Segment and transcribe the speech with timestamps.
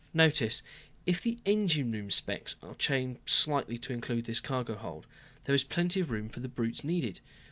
[0.15, 0.63] "Notice
[1.05, 5.05] if the engine room specs are changed slightly to include this cargo hold,
[5.43, 7.21] there is plenty of room for the brutes needed.